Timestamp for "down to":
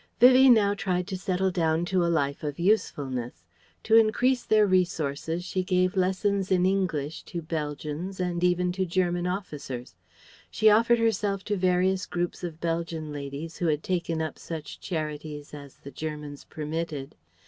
1.51-2.03